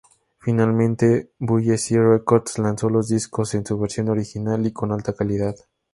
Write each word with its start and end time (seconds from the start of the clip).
Finalmente, 0.39 1.29
Bullseye 1.37 1.99
Records 2.01 2.57
lanzó 2.57 2.89
los 2.89 3.07
discos 3.09 3.53
en 3.53 3.63
su 3.63 3.77
versión 3.77 4.09
original 4.09 4.65
y 4.65 4.73
con 4.73 4.91
alta 4.91 5.13
calidad. 5.13 5.53